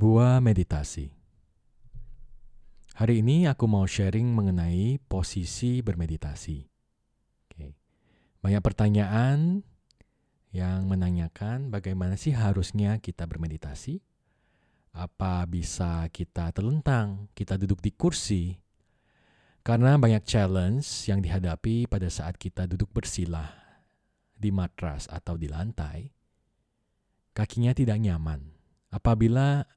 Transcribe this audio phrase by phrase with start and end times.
[0.00, 1.12] Buah meditasi.
[2.96, 6.64] Hari ini aku mau sharing mengenai posisi bermeditasi.
[7.44, 7.76] Oke.
[8.40, 9.60] Banyak pertanyaan
[10.56, 14.00] yang menanyakan bagaimana sih harusnya kita bermeditasi?
[14.96, 18.56] Apa bisa kita telentang, kita duduk di kursi?
[19.60, 23.52] Karena banyak challenge yang dihadapi pada saat kita duduk bersila
[24.32, 26.08] di matras atau di lantai,
[27.36, 28.56] kakinya tidak nyaman.
[28.88, 29.68] Apabila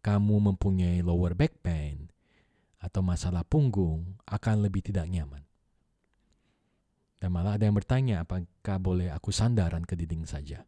[0.00, 2.08] kamu mempunyai lower back pain
[2.78, 5.42] atau masalah punggung, akan lebih tidak nyaman.
[7.18, 10.62] Dan malah ada yang bertanya, apakah boleh aku sandaran ke dinding saja?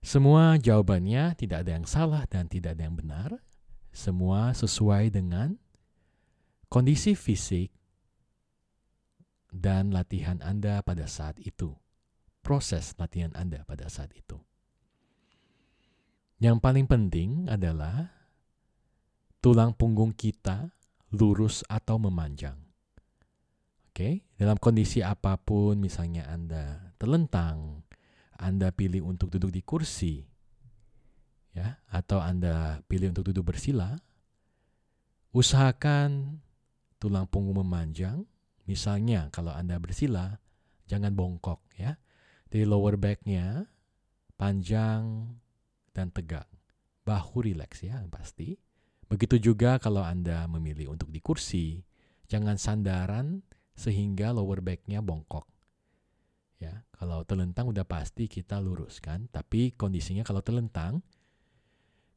[0.00, 3.30] Semua jawabannya tidak ada yang salah dan tidak ada yang benar.
[3.92, 5.56] Semua sesuai dengan
[6.72, 7.72] kondisi fisik
[9.52, 11.76] dan latihan Anda pada saat itu.
[12.44, 14.36] Proses latihan Anda pada saat itu.
[16.42, 18.10] Yang paling penting adalah
[19.38, 20.72] tulang punggung kita
[21.14, 22.58] lurus atau memanjang.
[23.94, 27.86] Oke, dalam kondisi apa pun misalnya Anda telentang,
[28.34, 30.26] Anda pilih untuk duduk di kursi,
[31.54, 33.94] ya, atau Anda pilih untuk duduk bersila,
[35.30, 36.42] usahakan
[36.98, 38.26] tulang punggung memanjang.
[38.66, 40.40] Misalnya kalau Anda bersila,
[40.90, 41.94] jangan bongkok ya.
[42.50, 43.70] Di lower back-nya
[44.34, 45.30] panjang
[45.94, 46.50] dan tegak.
[47.06, 48.58] Bahu rileks ya pasti.
[49.06, 51.86] Begitu juga kalau Anda memilih untuk di kursi,
[52.26, 53.46] jangan sandaran
[53.78, 55.46] sehingga lower back-nya bongkok.
[56.58, 61.04] Ya, kalau telentang udah pasti kita lurus kan, tapi kondisinya kalau telentang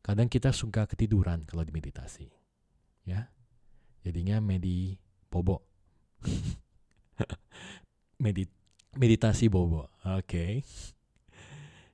[0.02, 2.32] kadang kita suka ketiduran kalau di meditasi.
[3.04, 3.28] Ya.
[4.08, 4.96] Jadinya medi
[5.28, 5.68] bobo.
[8.24, 8.48] Medit
[8.96, 9.92] meditasi bobo.
[10.08, 10.24] Oke.
[10.24, 10.52] Okay.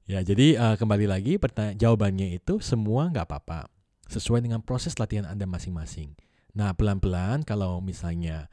[0.04, 1.40] Ya, jadi uh, kembali lagi
[1.80, 3.72] jawabannya itu semua nggak apa-apa.
[4.12, 6.20] Sesuai dengan proses latihan Anda masing-masing.
[6.60, 8.52] Nah, pelan-pelan kalau misalnya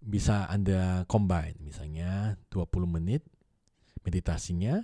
[0.00, 3.20] bisa Anda combine, misalnya 20 menit
[4.00, 4.80] meditasinya,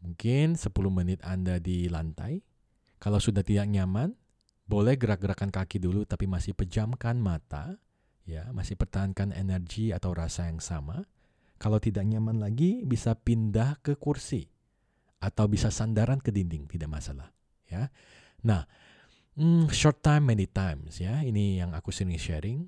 [0.00, 2.40] mungkin 10 menit Anda di lantai.
[2.96, 4.16] Kalau sudah tidak nyaman,
[4.64, 7.76] boleh gerak-gerakan kaki dulu tapi masih pejamkan mata,
[8.24, 11.04] ya, masih pertahankan energi atau rasa yang sama.
[11.60, 14.53] Kalau tidak nyaman lagi, bisa pindah ke kursi
[15.20, 17.32] atau bisa sandaran ke dinding tidak masalah
[17.68, 17.88] ya.
[18.44, 18.64] Nah
[19.38, 21.22] hmm, short time many times ya.
[21.22, 22.66] Ini yang aku sering sharing.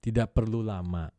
[0.00, 1.10] Tidak perlu lama.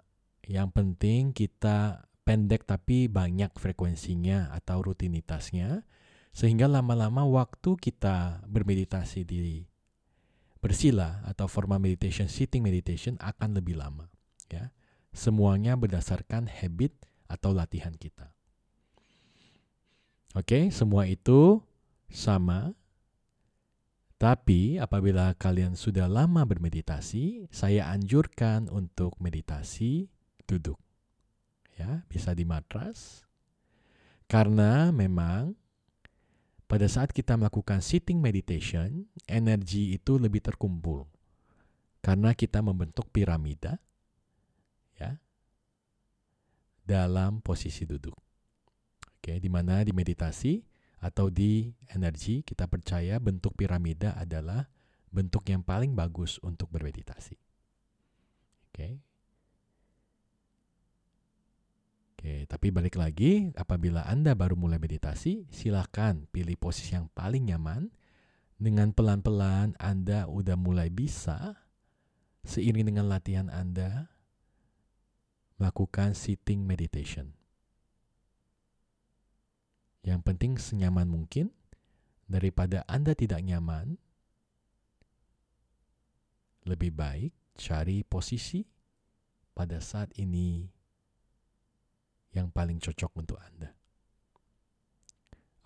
[0.47, 5.87] Yang penting kita pendek tapi banyak frekuensinya atau rutinitasnya
[6.35, 9.63] sehingga lama-lama waktu kita bermeditasi di
[10.59, 14.07] bersila atau formal meditation sitting meditation akan lebih lama
[14.47, 14.71] ya.
[15.11, 16.93] Semuanya berdasarkan habit
[17.27, 18.36] atau latihan kita
[20.37, 21.65] Oke, semua itu
[22.13, 22.77] sama.
[24.21, 30.13] Tapi apabila kalian sudah lama bermeditasi, saya anjurkan untuk meditasi
[30.45, 30.77] duduk.
[31.73, 33.25] Ya, bisa di matras.
[34.29, 35.57] Karena memang
[36.69, 41.09] pada saat kita melakukan sitting meditation, energi itu lebih terkumpul.
[42.05, 43.81] Karena kita membentuk piramida
[45.01, 45.17] ya
[46.85, 48.26] dalam posisi duduk.
[49.27, 50.63] Oke, di mana di meditasi
[51.03, 54.71] atau di energi kita percaya bentuk piramida adalah
[55.11, 57.35] bentuk yang paling bagus untuk bermeditasi.
[58.71, 59.03] Oke.
[62.15, 67.91] Oke, tapi balik lagi, apabila Anda baru mulai meditasi, silahkan pilih posisi yang paling nyaman.
[68.55, 71.67] Dengan pelan-pelan Anda udah mulai bisa,
[72.47, 74.07] seiring dengan latihan Anda,
[75.59, 77.35] melakukan sitting meditation.
[80.05, 81.53] Yang penting senyaman mungkin
[82.27, 83.97] daripada Anda tidak nyaman.
[86.67, 88.67] Lebih baik cari posisi
[89.55, 90.67] pada saat ini
[92.35, 93.71] yang paling cocok untuk Anda.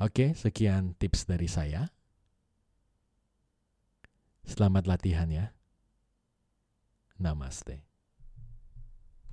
[0.02, 1.90] Oke, sekian tips dari saya.
[4.48, 5.54] Selamat latihan ya.
[7.22, 7.91] Namaste.